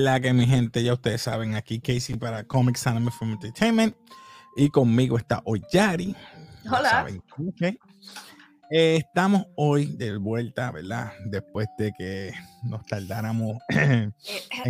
[0.00, 3.96] La que mi gente, ya ustedes saben, aquí Casey para Comics Anime from Entertainment.
[4.54, 6.14] Y conmigo está Oyari.
[6.66, 6.88] Hola.
[6.88, 7.62] Saben, ok.
[8.70, 11.12] Eh, estamos hoy de vuelta, ¿verdad?
[11.26, 12.32] Después de que
[12.62, 14.14] nos tardáramos en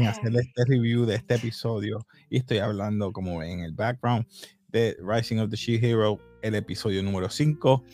[0.06, 2.06] hacer este review de este episodio.
[2.30, 4.24] Y estoy hablando, como ven en el background,
[4.68, 7.84] de Rising of the She-Hero, el episodio número 5.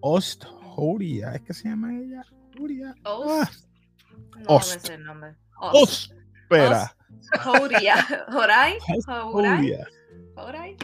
[0.00, 0.44] Ost
[0.76, 2.22] Horia, ¿es que se llama ella?
[2.60, 2.94] Horia.
[3.04, 3.30] Ost.
[3.30, 4.86] Ah, No Ost.
[4.86, 5.34] sé el nombre.
[5.58, 6.10] Ost.
[6.10, 6.15] Ost.
[6.48, 6.96] Espera.
[7.44, 7.96] Horia.
[8.28, 8.78] Horai.
[9.08, 9.86] Horai.
[10.36, 10.80] Horia.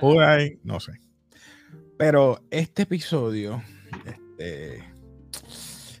[0.00, 0.58] Horai.
[0.62, 0.92] No sé.
[1.98, 3.62] Pero este episodio,
[4.06, 4.82] este,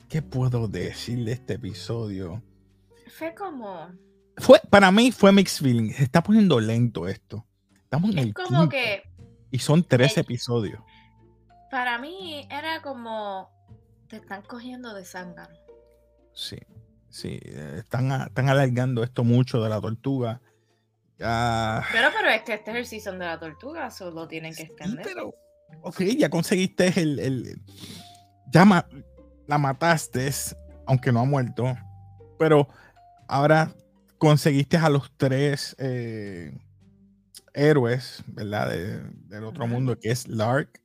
[0.08, 2.42] ¿qué puedo decir de este episodio?
[3.16, 3.88] Fue como.
[4.38, 5.92] Fue, para mí fue mixed feeling.
[5.92, 7.46] Se está poniendo lento esto.
[7.84, 9.02] Estamos en Es el como quinto que.
[9.50, 10.80] y son tres episodios.
[11.70, 13.50] Para mí era como.
[14.08, 15.56] Te están cogiendo de zángano.
[16.32, 16.56] Sí,
[17.14, 17.38] sí.
[17.42, 20.40] eh, Están, están alargando esto mucho de la tortuga.
[21.18, 21.82] Ya.
[21.92, 24.68] Pero, pero es que este es el season de la tortuga, solo tienen que Sí,
[24.70, 25.04] extender.
[25.04, 25.32] pero,
[25.82, 27.18] ok, ya conseguiste el.
[27.20, 27.60] el-
[28.50, 28.86] ya ma-
[29.46, 30.30] la mataste,
[30.86, 31.76] aunque no ha muerto.
[32.38, 32.68] Pero
[33.28, 33.72] ahora
[34.18, 36.52] conseguiste a los tres eh,
[37.52, 38.70] héroes, ¿verdad?
[38.70, 40.80] De- del otro mundo, que es Lark,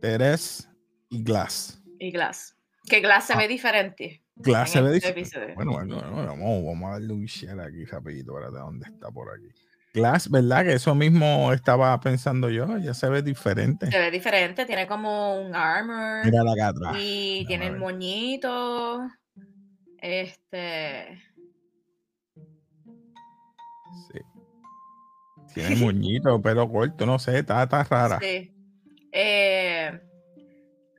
[0.00, 0.68] Teres
[1.08, 1.80] y Glass.
[1.98, 2.56] Y Glass.
[2.88, 3.36] Que Glass se Ah.
[3.38, 4.22] ve diferente.
[4.42, 5.54] Glass en se ve este episodio.
[5.54, 9.28] Bueno, bueno, bueno, vamos, vamos a darle un share aquí rapidito para dónde está por
[9.30, 9.48] aquí.
[9.92, 10.64] Glass, ¿verdad?
[10.64, 13.90] Que eso mismo estaba pensando yo, ya se ve diferente.
[13.90, 16.24] Se ve diferente, tiene como un armor.
[16.24, 16.96] Mira la atrás.
[16.98, 19.08] Y tiene el moñito.
[19.98, 21.20] Este.
[24.12, 24.20] Sí.
[25.54, 28.18] Tiene moñito, pelo corto, no sé, está, está rara.
[28.20, 28.54] Sí.
[29.12, 30.00] Eh,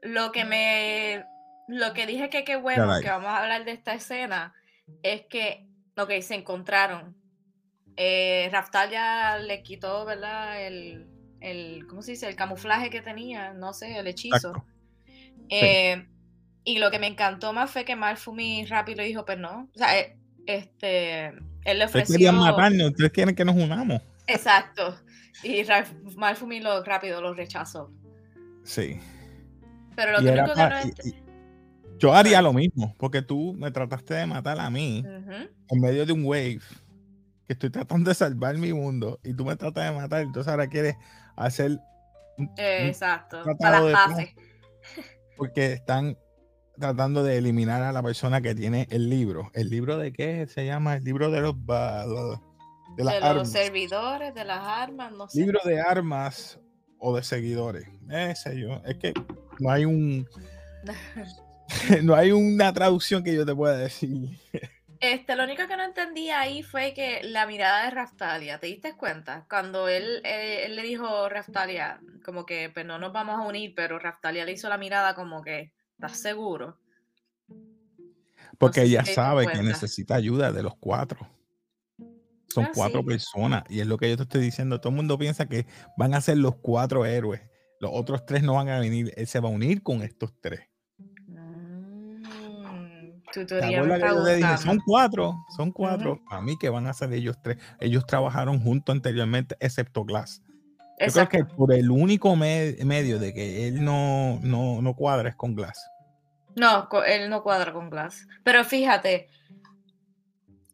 [0.01, 1.30] lo que me.
[1.73, 3.01] Lo que dije que qué bueno Caray.
[3.01, 4.53] que vamos a hablar de esta escena
[5.03, 5.65] es que.
[5.97, 7.15] Ok, se encontraron.
[7.97, 10.65] Eh, Raftalia le quitó, ¿verdad?
[10.65, 11.07] El,
[11.39, 11.85] el.
[11.87, 12.27] ¿Cómo se dice?
[12.27, 14.53] El camuflaje que tenía, no sé, el hechizo.
[15.49, 16.07] Eh,
[16.63, 19.69] y lo que me encantó más fue que Malfumi rápido dijo, pues no.
[19.73, 22.13] O sea, eh, este, él le Ustedes ofreció.
[22.15, 24.01] querían matarnos, ustedes quieren que nos unamos.
[24.27, 24.97] Exacto.
[25.43, 25.63] Y
[26.15, 27.91] Malfumi lo rápido lo rechazó.
[28.63, 28.99] Sí.
[29.95, 31.30] Pero lo Y que era único que no y- y-
[32.01, 35.03] yo haría lo mismo, porque tú me trataste de matar a mí
[35.69, 36.59] en medio de un wave
[37.47, 40.67] que estoy tratando de salvar mi mundo y tú me tratas de matar, entonces ahora
[40.67, 40.95] quieres
[41.35, 41.71] hacer
[42.37, 43.43] un- un- Exacto.
[43.43, 44.29] tratado Para las bases.
[45.37, 46.17] porque están
[46.79, 49.51] tratando de eliminar a la persona que tiene el libro.
[49.53, 50.95] ¿El libro de qué se llama?
[50.95, 53.51] El libro de los de las De los armas.
[53.51, 55.39] servidores, de las armas, no sé.
[55.41, 56.59] libro de armas
[56.99, 57.87] o de seguidores.
[58.09, 58.81] Ese yo.
[58.85, 59.13] Es que
[59.59, 60.27] no hay un
[62.03, 64.39] no hay una traducción que yo te pueda decir.
[64.99, 68.95] Este, lo único que no entendí ahí fue que la mirada de Raftalia, ¿te diste
[68.95, 69.45] cuenta?
[69.49, 73.47] Cuando él, eh, él le dijo a Raftalia, como que pues no nos vamos a
[73.47, 76.77] unir, pero Raftalia le hizo la mirada como que, ¿estás seguro?
[78.59, 81.27] Porque sé ella sabe que necesita ayuda de los cuatro.
[82.47, 83.07] Son Ah, cuatro sí.
[83.07, 83.63] personas.
[83.69, 84.79] Y es lo que yo te estoy diciendo.
[84.79, 85.65] Todo el mundo piensa que
[85.97, 87.41] van a ser los cuatro héroes.
[87.79, 89.13] Los otros tres no van a venir.
[89.15, 90.70] Él se va a unir con estos tres.
[93.31, 93.81] Mm, tu ¿Te teoría
[94.23, 94.57] me está dije?
[94.57, 96.21] Son cuatro, son cuatro.
[96.29, 97.57] A mí que van a ser ellos tres.
[97.79, 100.41] Ellos trabajaron juntos anteriormente, excepto Glass.
[100.99, 105.29] Yo creo que por el único me- medio de que él no, no, no cuadra
[105.29, 105.79] es con Glass.
[106.55, 108.27] No, él no cuadra con Glass.
[108.43, 109.29] Pero fíjate,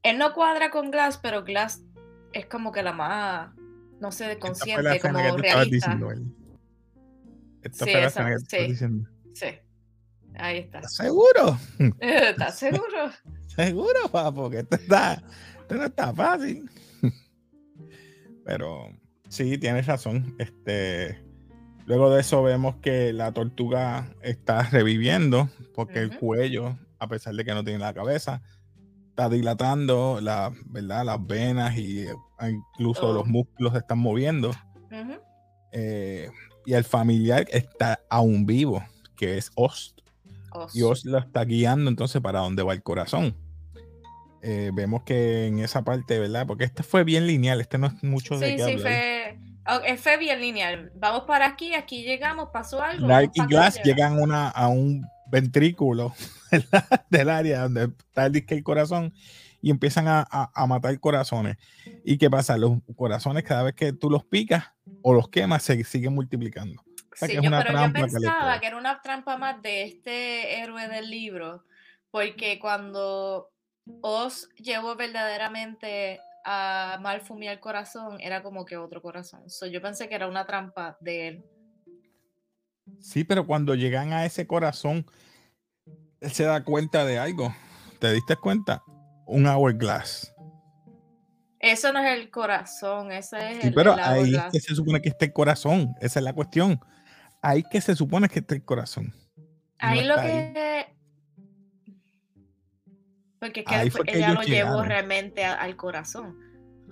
[0.04, 1.82] él no cuadra con Glass, pero Glass
[2.34, 3.54] es como que la más,
[4.02, 5.66] no sé, consciente, como realista.
[5.88, 6.26] diciendo, él.
[7.62, 8.72] Esta Sí, fue la esa- escena que tú estabas sí.
[8.72, 9.10] diciendo.
[9.34, 9.46] Sí,
[10.40, 10.80] ahí está.
[10.80, 11.58] ¿Estás seguro?
[12.00, 13.12] ¿Estás seguro?
[13.48, 15.14] Seguro, papo, que esto, está,
[15.62, 16.70] esto no está fácil.
[18.46, 18.90] Pero
[19.30, 20.36] sí, tienes razón.
[20.38, 21.24] Este,
[21.88, 27.44] luego de eso vemos que la tortuga está reviviendo porque el cuello, a pesar de
[27.44, 28.44] que no tiene la cabeza,
[29.10, 31.06] está dilatando, la, ¿verdad?
[31.06, 32.14] las venas y eh,
[32.48, 33.14] incluso Oh.
[33.14, 34.52] los músculos se están moviendo.
[35.72, 36.30] Eh,
[36.66, 38.84] y el familiar está aún vivo,
[39.16, 40.00] que es Ost.
[40.66, 40.76] Os.
[40.76, 43.36] Y Oz la está guiando entonces para dónde va el corazón.
[44.42, 46.46] Eh, vemos que en esa parte, ¿verdad?
[46.48, 48.82] Porque este fue bien lineal, este no es mucho de Sí, qué sí, hablar.
[48.84, 49.40] fue,
[49.94, 50.92] ok, fue bien lineal.
[50.96, 53.08] Vamos para aquí, aquí llegamos, pasó algo.
[53.08, 56.14] Light y Glass llegan una, a un ventrículo
[56.52, 56.86] ¿verdad?
[57.10, 59.12] del área donde está el disque el corazón
[59.60, 61.58] y empiezan a, a- a matar corazones.
[62.06, 62.58] ¿Y qué pasa?
[62.58, 64.66] Los corazones, cada vez que tú los picas
[65.02, 66.84] o los quemas, se siguen multiplicando.
[67.20, 69.84] Sí, que es yo, una pero yo que pensaba que era una trampa más de
[69.84, 71.64] este héroe del libro,
[72.12, 73.50] porque cuando
[74.02, 79.50] Oz llevó verdaderamente a Malfumi al corazón, era como que otro corazón.
[79.50, 81.46] So, yo pensé que era una trampa de él.
[83.00, 85.06] Sí, pero cuando llegan a ese corazón,
[86.22, 87.54] él se da cuenta de algo.
[88.00, 88.84] ¿Te diste cuenta?
[89.26, 90.34] Un hourglass.
[91.60, 95.02] Eso no es el corazón, ese es sí, el, pero el ahí que se supone
[95.02, 95.96] que está el corazón.
[96.00, 96.80] Esa es la cuestión.
[97.48, 99.14] Ahí que se supone que está el corazón.
[99.38, 99.44] No
[99.80, 100.28] Ahí lo ahí.
[100.54, 100.86] que.
[103.40, 106.36] Porque es que Ahí fue que ella ellos lo llevó realmente a- al corazón.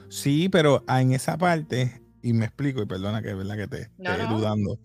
[0.10, 3.90] Sí, pero en esa parte, y me explico, y perdona que es verdad que te
[3.98, 4.38] No, no.
[4.38, 4.80] dudando.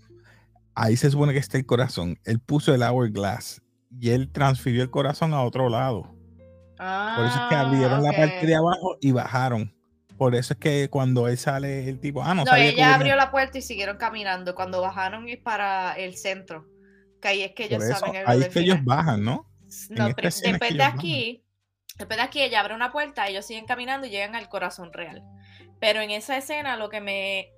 [0.75, 2.19] Ahí se supone que está el corazón.
[2.25, 6.03] Él puso el hourglass y él transfirió el corazón a otro lado.
[6.79, 9.73] Por eso es que abrieron la parte Ah, de abajo y bajaron.
[10.21, 13.17] Por eso es que cuando él sale, el tipo, ah, no, No, sabía ella abrió
[13.17, 14.55] la puerta y siguieron caminando.
[14.55, 16.67] Cuando bajaron y para el centro,
[17.23, 19.51] que ahí es que ellos eso, saben el ahí es que ellos bajan, ¿no?
[19.89, 21.43] No, pero después de aquí,
[21.97, 25.23] después de aquí ella abre una puerta, ellos siguen caminando y llegan al corazón real.
[25.81, 27.55] Pero en esa escena lo que me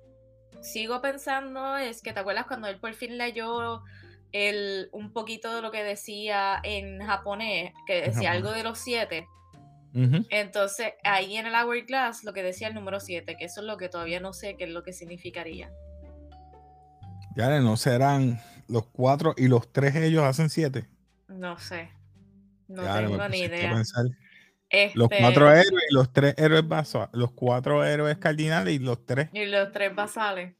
[0.61, 3.83] sigo pensando es que te acuerdas cuando él por fin leyó
[4.31, 9.27] el, un poquito de lo que decía en japonés, que decía algo de los siete.
[10.29, 13.77] Entonces ahí en el hourglass lo que decía el número 7, que eso es lo
[13.77, 15.71] que todavía no sé qué es lo que significaría.
[17.35, 20.87] Ya no serán los cuatro y los tres ellos hacen siete.
[21.27, 21.91] No sé.
[22.67, 23.71] No Ya, tengo ni idea.
[23.73, 23.91] Los
[24.69, 29.29] Este, cuatro héroes y los tres héroes vaso- los cuatro héroes cardinales y los tres.
[29.33, 30.55] Y los tres basales.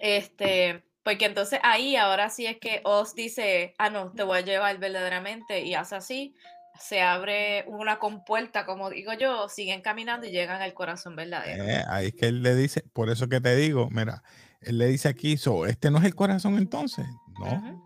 [0.00, 4.42] Este, porque entonces ahí ahora sí es que Oz dice, ah, no, te voy a
[4.42, 6.34] llevar verdaderamente, y hace así,
[6.82, 11.62] se abre una compuerta, como digo yo, siguen caminando y llegan al corazón verdadero.
[11.62, 14.22] Eh, ahí es que él le dice, por eso que te digo, mira,
[14.60, 17.06] él le dice aquí, so, este no es el corazón entonces.
[17.38, 17.80] No,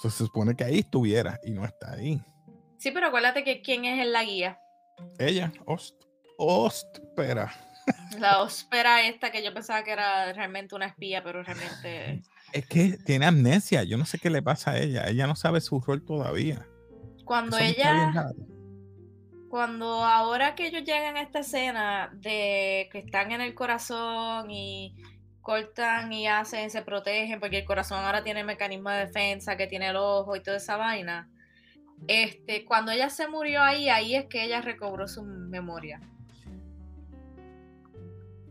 [0.00, 2.22] so, se supone que ahí estuviera y no está ahí.
[2.78, 4.58] Sí, pero acuérdate que quién es en la guía.
[5.18, 7.52] Ella, host, espera.
[8.18, 12.22] La óspera esta que yo pensaba que era realmente una espía, pero realmente...
[12.52, 15.60] Es que tiene amnesia, yo no sé qué le pasa a ella, ella no sabe
[15.60, 16.66] su rol todavía.
[17.26, 18.32] Cuando Eso ella...
[19.50, 24.94] Cuando ahora que ellos llegan a esta escena de que están en el corazón y
[25.40, 29.88] cortan y hacen, se protegen, porque el corazón ahora tiene mecanismo de defensa, que tiene
[29.88, 31.30] el ojo y toda esa vaina.
[32.08, 36.00] Este, cuando ella se murió ahí, ahí es que ella recobró su memoria.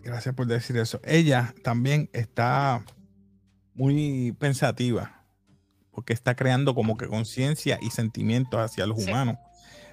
[0.01, 1.01] Gracias por decir eso.
[1.03, 2.83] Ella también está
[3.73, 5.14] muy pensativa
[5.95, 9.09] porque está creando como que conciencia y sentimientos hacia los Sí.
[9.09, 9.37] humanos.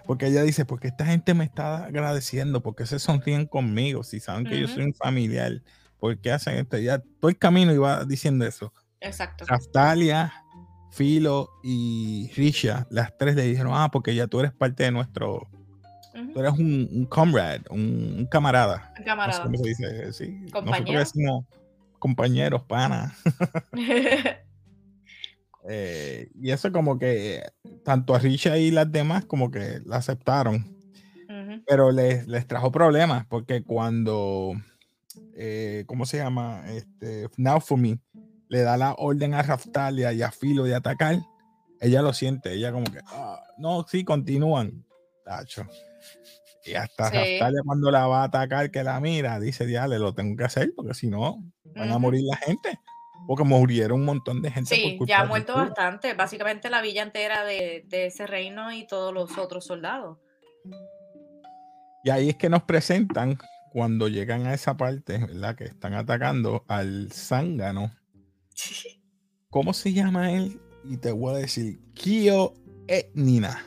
[0.04, 4.44] Porque ella dice, porque esta gente me está agradeciendo, porque se sonríen conmigo, si saben
[4.44, 4.74] que yo Ujú.
[4.74, 5.62] soy un familiar,
[6.00, 6.76] ¿por qué hacen esto?
[6.76, 8.74] Ya todo el camino iba diciendo eso.
[9.00, 9.44] Exacto.
[9.46, 10.32] Raftalia,
[10.90, 15.48] Filo y Risha, las tres le dijeron, ah, porque ya tú eres parte de nuestro,
[16.34, 18.90] tú eres un, un comrade, un, un camarada.
[18.90, 19.42] No sé Camarada.
[19.44, 20.28] cómo se dice, sí.
[20.32, 20.98] Nosotros Compañero.
[20.98, 21.44] decimos
[22.00, 23.12] compañeros, panas.
[25.68, 27.42] Eh, y eso como que
[27.84, 30.76] tanto a Risha y las demás como que la aceptaron.
[31.66, 34.52] Pero les, les trajo problemas porque cuando,
[35.34, 36.64] eh, ¿cómo se llama?
[36.68, 37.98] Este, Naofumi
[38.48, 41.18] le da la orden a Raftalia y a Filo de atacar,
[41.80, 44.84] ella lo siente, ella como que, "Ah, no, sí, continúan.
[45.24, 45.66] Tacho.
[46.64, 47.16] Y hasta Sí.
[47.16, 50.72] Raftalia cuando la va a atacar, que la mira, dice, diale, lo tengo que hacer
[50.76, 51.42] porque si no,
[51.74, 52.78] van a morir la gente.
[53.26, 54.68] Porque murieron un montón de gente.
[54.70, 56.14] por Sí, culpa ya ha muerto bastante.
[56.14, 60.18] Básicamente la villa entera de, de ese reino y todos los otros soldados.
[62.04, 63.38] Y ahí es que nos presentan
[63.70, 65.56] cuando llegan a esa parte, ¿verdad?
[65.56, 67.94] Que están atacando al zángano.
[69.50, 70.60] ¿Cómo se llama él?
[70.84, 72.54] Y te voy a decir, Kio
[72.88, 73.64] Etnina.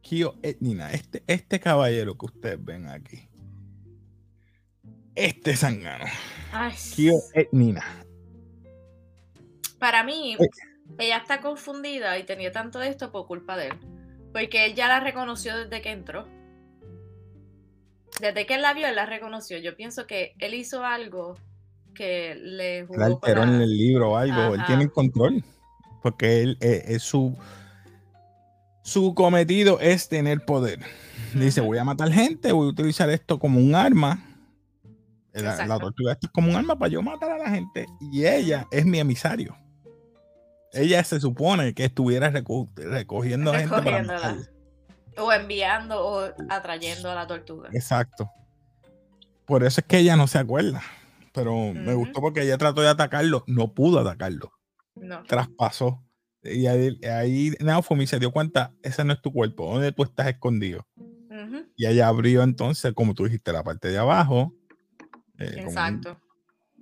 [0.00, 0.92] Kio Etnina.
[0.92, 3.28] Este, este caballero que ustedes ven aquí.
[5.14, 5.54] Este.
[6.52, 7.84] Ay, Kio Etnina.
[9.78, 10.48] Para mí, Eh.
[10.98, 13.74] ella está confundida y tenía tanto de esto por culpa de él.
[14.32, 16.26] Porque él ya la reconoció desde que entró.
[18.20, 19.58] Desde que él la vio, él la reconoció.
[19.58, 21.36] Yo pienso que él hizo algo
[21.94, 24.54] que le La jugó alteró en el libro o algo.
[24.54, 25.44] Él tiene el control.
[26.02, 27.36] Porque él eh, es su.
[28.82, 30.80] Su cometido es tener poder.
[31.34, 34.31] Dice, voy a matar gente, voy a utilizar esto como un arma.
[35.32, 37.86] La, tortuga es como un arma para yo matar a la gente.
[38.00, 39.56] Y ella es mi emisario.
[40.72, 44.36] Ella se supone que estuviera reco- recogiendo gente para.
[45.18, 47.68] O enviando o atrayendo a la tortuga.
[47.72, 48.30] Exacto.
[49.46, 50.82] Por eso es que ella no se acuerda.
[51.32, 53.44] Pero me gustó porque ella trató de atacarlo.
[53.46, 54.52] No pudo atacarlo.
[54.94, 55.22] No.
[55.24, 56.02] Traspasó.
[56.44, 60.26] Y ahí, ahí Naofumi se dio cuenta, ese no es tu cuerpo, ¿dónde tú estás
[60.26, 60.86] escondido?
[61.76, 64.52] Y ella abrió entonces, como tú dijiste, la parte de abajo.
[65.38, 66.20] Eh, Exacto.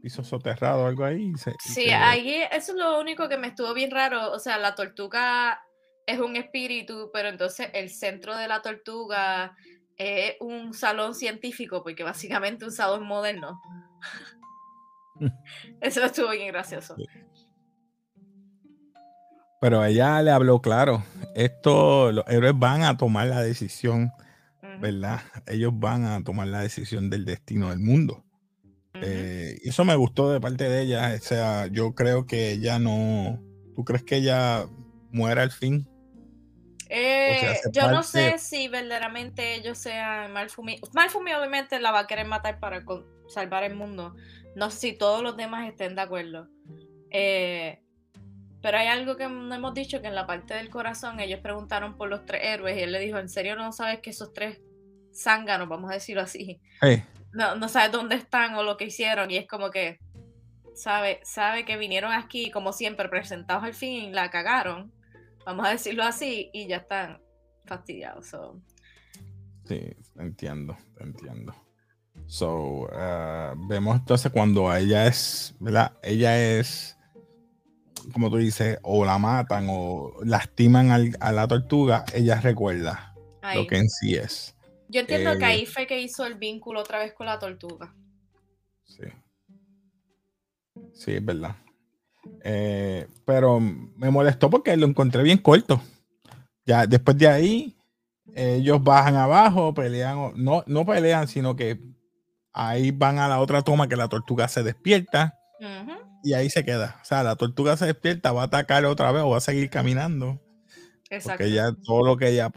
[0.02, 1.32] Piso soterrado, algo ahí.
[1.58, 4.32] sí, ahí eso es lo único que me estuvo bien raro.
[4.32, 5.60] O sea, la tortuga
[6.06, 9.54] es un espíritu, pero entonces el centro de la tortuga
[9.96, 13.60] es un salón científico, porque básicamente un salón moderno.
[15.80, 16.96] Eso estuvo bien gracioso.
[19.60, 21.04] Pero ella le habló claro.
[21.34, 24.10] Esto, los héroes van a tomar la decisión,
[24.80, 25.20] ¿verdad?
[25.46, 28.24] Ellos van a tomar la decisión del destino del mundo.
[29.02, 31.14] Eh, eso me gustó de parte de ella.
[31.14, 33.40] O sea, yo creo que ella no.
[33.74, 34.66] ¿Tú crees que ella
[35.10, 35.88] muera al fin?
[36.92, 40.80] Eh, yo no sé si verdaderamente ellos sean Malfumi.
[40.92, 42.84] Malfumi obviamente la va a querer matar para
[43.28, 44.16] salvar el mundo.
[44.56, 46.48] No sé si todos los demás estén de acuerdo.
[47.10, 47.80] Eh,
[48.60, 51.96] pero hay algo que no hemos dicho, que en la parte del corazón ellos preguntaron
[51.96, 54.60] por los tres héroes y él le dijo, ¿en serio no sabes que esos tres
[55.14, 56.60] zánganos, vamos a decirlo así,
[57.32, 59.30] no, no sabes dónde están o lo que hicieron?
[59.30, 59.98] Y es como que
[60.74, 64.92] sabe, sabe que vinieron aquí, como siempre, presentados al fin, la cagaron
[65.44, 67.20] vamos a decirlo así, y ya están
[67.66, 68.34] fastidiados.
[69.66, 71.54] Sí, entiendo, entiendo.
[72.26, 75.92] So, uh, vemos entonces cuando ella es, ¿verdad?
[76.02, 76.96] Ella es,
[78.12, 83.14] como tú dices, o la matan o lastiman a la tortuga, ella recuerda
[83.54, 84.56] lo que en sí es.
[84.90, 87.94] Yo entiendo que ahí eh, fue que hizo el vínculo otra vez con la tortuga.
[88.84, 89.04] Sí.
[90.92, 91.56] Sí, es verdad.
[92.42, 95.80] Eh, pero me molestó porque lo encontré bien corto.
[96.66, 97.76] Ya después de ahí,
[98.34, 101.80] ellos bajan abajo, pelean, no, no pelean, sino que
[102.52, 105.38] ahí van a la otra toma que la tortuga se despierta
[106.22, 106.98] y ahí se queda.
[107.00, 109.70] O sea, la tortuga se despierta, va a atacar otra vez o va a seguir
[109.70, 110.40] caminando.
[111.24, 112.50] Porque ya todo lo que ella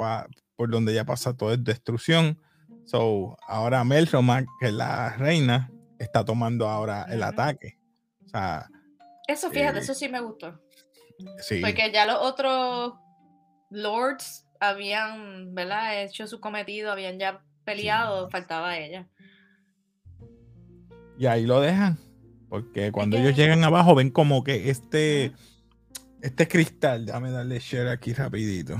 [0.56, 2.40] por donde ella pasa todo es destrucción.
[2.86, 7.80] So, ahora Melroma, que es la reina, está tomando ahora el ataque.
[8.26, 8.70] O sea,
[9.28, 10.60] eso, fíjate, eh, eso sí me gustó.
[11.40, 11.62] Sí.
[11.62, 12.94] Porque ya los otros
[13.70, 16.04] lords habían, ¿verdad?
[16.04, 19.08] Hecho su cometido, habían ya peleado, faltaba ella.
[21.18, 21.98] Y ahí lo dejan.
[22.50, 25.34] Porque cuando ellos llegan abajo ven como que este,
[26.22, 28.76] este cristal, déjame darle share aquí rapidito.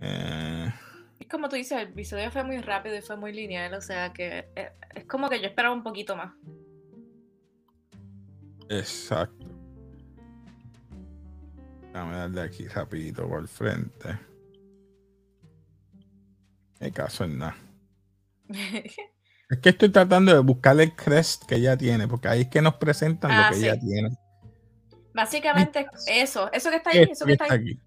[0.00, 0.72] Eh,
[1.18, 4.12] es como tú dices, el episodio fue muy rápido y fue muy lineal, o sea
[4.12, 6.32] que eh, es como que yo esperaba un poquito más.
[8.68, 9.46] Exacto.
[11.92, 14.18] Déjame darle aquí rapidito por el frente.
[16.78, 17.56] El caso es nada.
[18.48, 22.60] es que estoy tratando de buscar el crest que ella tiene, porque ahí es que
[22.60, 24.10] nos presentan lo ah, que ella tiene.
[25.14, 27.80] Básicamente eso, eso que está ahí, eso que está ahí.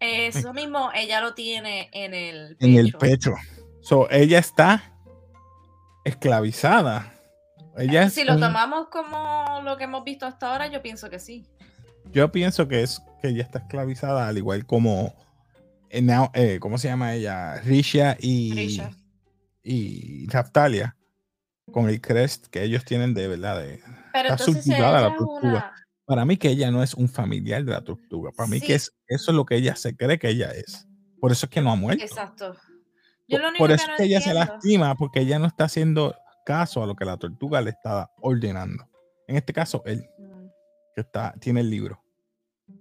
[0.00, 2.66] Eso mismo ella lo tiene en el pecho.
[2.66, 3.34] En el pecho.
[3.82, 4.94] So, ella está
[6.04, 7.20] esclavizada
[8.10, 11.46] si lo tomamos como lo que hemos visto hasta ahora, yo pienso que sí.
[12.12, 15.14] Yo pienso que es que ella está esclavizada, al igual como
[15.90, 17.60] eh, eh, ¿cómo se llama ella?
[17.62, 18.80] Risha y
[19.62, 20.96] y Raftalia
[21.70, 23.80] con el crest que ellos tienen de verdad de
[24.12, 25.74] Pero entonces la tortuga.
[26.10, 28.32] Para mí que ella no es un familiar de la tortuga.
[28.32, 30.88] Para mí que es eso es lo que ella se cree que ella es.
[31.20, 32.02] Por eso es que no ha muerto.
[32.02, 32.56] Exacto.
[33.56, 36.96] por, eso es que ella se lastima porque ella no está haciendo caso a lo
[36.96, 38.88] que la tortuga le estaba ordenando.
[39.28, 40.46] En este caso, él, mm.
[40.96, 42.02] que está, tiene el libro.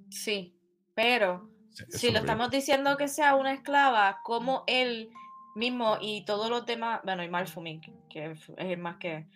[0.09, 0.57] Sí,
[0.95, 1.51] pero
[1.89, 5.11] si lo estamos diciendo que sea una esclava, como él
[5.53, 9.27] mismo y todos los demás, bueno, y Malfumi, que es el más que,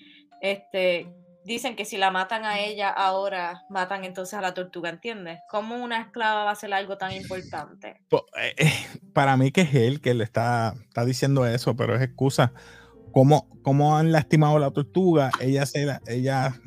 [0.41, 1.13] este,
[1.45, 5.39] dicen que si la matan a ella ahora, matan entonces a la tortuga, ¿entiendes?
[5.49, 8.01] ¿Cómo una esclava va a ser algo tan importante?
[8.39, 8.71] Eh, eh,
[9.13, 12.53] para mí que es él que le está, está diciendo eso, pero es excusa
[13.13, 16.59] cómo, han lastimado a la tortuga, ella se, ella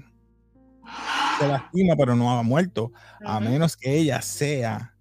[1.39, 2.93] se lastima, pero no ha muerto,
[3.25, 4.95] a menos que ella sea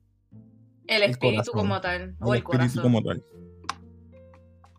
[0.87, 2.83] el espíritu como tal, o el, corazón.
[2.83, 3.23] como tal.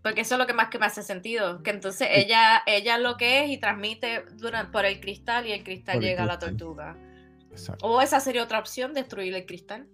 [0.06, 3.16] Porque eso es lo que más que me hace sentido, que entonces ella, ella lo
[3.16, 6.96] que es y transmite durante, por el cristal y el cristal llega a la tortuga.
[7.82, 9.88] O esa sería otra opción, destruir el cristal.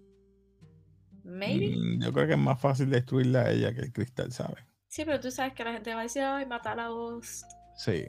[1.23, 1.75] Maybe.
[1.75, 4.63] Mm, yo creo que es más fácil destruirla a ella que el cristal, ¿sabes?
[4.87, 7.43] Sí, pero tú sabes que la gente va a decir, ay, matar a vos.
[7.75, 8.05] Sí.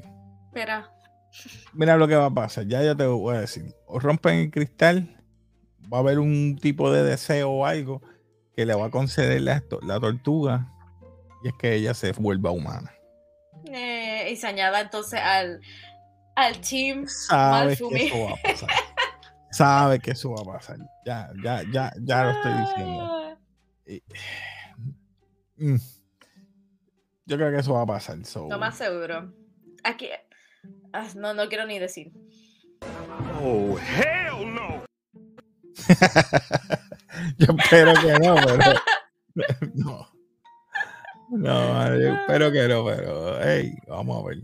[0.48, 0.92] Espera.
[1.72, 3.74] Mira lo que va a pasar, ya ya te voy a decir.
[3.86, 5.24] O rompen el cristal,
[5.90, 8.02] va a haber un tipo de deseo o algo
[8.54, 10.70] que le va a conceder la, la tortuga
[11.44, 12.92] y es que ella se vuelva humana.
[13.72, 15.60] Eh, y se añada entonces al,
[16.36, 18.70] al team Sabes que eso va a pasar.
[19.52, 20.78] sabe que eso va a pasar.
[21.06, 23.38] Ya, ya, ya, ya lo estoy diciendo.
[23.86, 24.02] Y-
[25.56, 25.76] Mm.
[27.26, 28.24] Yo creo que eso va a pasar.
[28.24, 29.32] so- Lo más seguro.
[29.84, 30.08] Aquí.
[30.92, 32.12] ah, no, no quiero ni decir.
[33.40, 34.82] Oh, hell no!
[37.38, 38.80] yo espero que no, pero.
[39.74, 40.08] No.
[41.30, 43.38] No, yo espero que no, pero.
[43.42, 44.42] Hey, vamos a ver.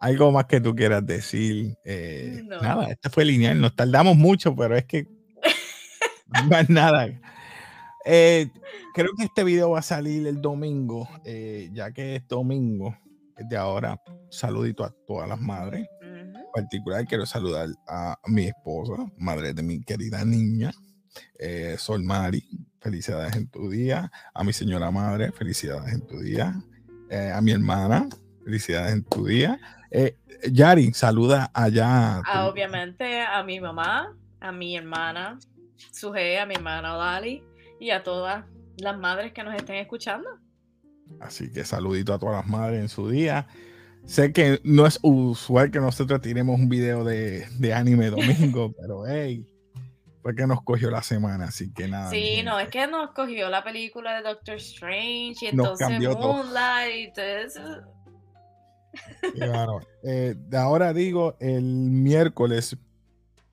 [0.00, 1.76] Algo más que tú quieras decir.
[1.84, 2.60] Eh, No.
[2.60, 3.60] Nada, este fue lineal.
[3.60, 5.06] Nos tardamos mucho, pero es que.
[6.50, 7.08] Más nada.
[8.04, 8.48] Eh,
[8.94, 12.96] creo que este video va a salir el domingo, eh, ya que es domingo.
[13.36, 15.86] Desde ahora, saludito a todas las madres.
[16.00, 16.08] Ujú.
[16.38, 20.72] En particular, quiero saludar a mi esposa, madre de mi querida niña,
[21.38, 22.42] eh, Sol Mari.
[22.86, 24.12] Felicidades en tu día.
[24.32, 26.54] A mi señora madre, felicidades en tu día.
[27.10, 28.08] Eh, a mi hermana,
[28.44, 29.58] felicidades en tu día.
[29.90, 30.16] Eh,
[30.52, 32.22] Yari, saluda allá.
[32.24, 35.36] Ah, obviamente a mi mamá, a mi hermana
[35.90, 37.42] Suje, a mi hermana Odali
[37.80, 38.44] y a todas
[38.76, 40.28] las madres que nos estén escuchando.
[41.18, 43.48] Así que saludito a todas las madres en su día.
[44.04, 49.08] Sé que no es usual que nosotros tiremos un video de, de anime domingo, pero
[49.08, 49.44] hey,
[50.26, 52.10] fue que nos cogió la semana, así que nada.
[52.10, 55.88] Sí, no, es que nos cogió la película de Doctor Strange y entonces.
[56.00, 57.92] Moonlight y todo
[59.38, 59.86] bárbaro.
[60.02, 62.76] Eh, ahora digo, el miércoles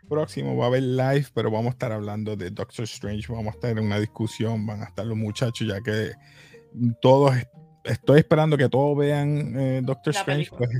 [0.09, 3.31] próximo va a haber live, pero vamos a estar hablando de Doctor Strange.
[3.31, 6.13] Vamos a estar en una discusión, van a estar los muchachos, ya que
[7.03, 7.35] todos,
[7.83, 10.49] estoy esperando que todos vean eh, Doctor La Strange.
[10.57, 10.71] Pues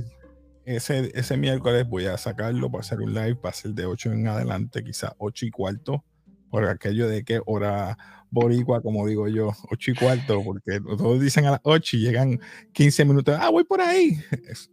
[0.64, 4.12] ese, ese miércoles voy a sacarlo para hacer un live, va a ser de 8
[4.12, 6.04] en adelante, quizás 8 y cuarto,
[6.50, 7.96] por aquello de que hora
[8.30, 12.40] boricua, como digo yo, 8 y cuarto, porque todos dicen a las 8 y llegan
[12.72, 14.18] 15 minutos, ah, voy por ahí.
[14.48, 14.70] Es-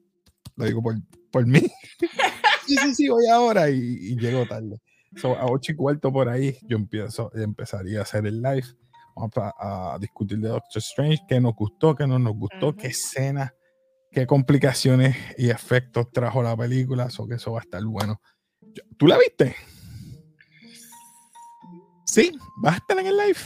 [0.55, 0.95] lo digo por,
[1.31, 1.61] por mí.
[2.67, 4.79] sí, sí, sí, voy ahora y, y llego tarde.
[5.15, 8.65] So, a 8 y cuarto por ahí yo empiezo, empezaría a hacer el live.
[9.15, 12.77] Vamos a, a discutir de Doctor Strange, qué nos gustó, qué no nos gustó, Ujú.
[12.77, 13.53] qué escena,
[14.11, 17.09] qué complicaciones y efectos trajo la película.
[17.09, 18.21] So, que eso va a estar bueno.
[18.97, 19.55] ¿Tú la viste?
[22.05, 23.39] Sí, vas a estar en el live.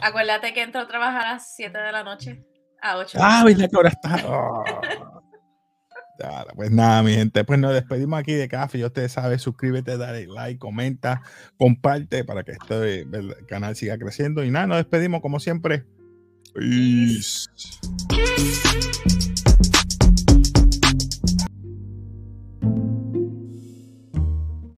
[0.00, 2.44] Acuérdate que entro a trabajar a las 7 de la noche.
[2.80, 3.18] A 8.
[3.20, 4.16] Ah, ¿verdad que ahora está?
[4.24, 5.22] Ah.
[6.54, 8.78] Pues nada, mi gente, pues nos despedimos aquí de Café.
[8.78, 11.22] Ya ustedes saben, suscríbete, dale like, comenta,
[11.56, 13.36] comparte para que este ¿verdad?
[13.48, 14.44] canal siga creciendo.
[14.44, 15.84] Y nada, nos despedimos como siempre.
[16.54, 17.48] Peace.
[18.08, 19.11] Peace.